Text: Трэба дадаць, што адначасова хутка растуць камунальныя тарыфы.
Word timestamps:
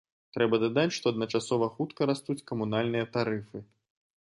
Трэба 0.35 0.55
дадаць, 0.63 0.93
што 0.97 1.05
адначасова 1.15 1.69
хутка 1.75 2.01
растуць 2.13 2.41
камунальныя 2.53 3.11
тарыфы. 3.17 3.69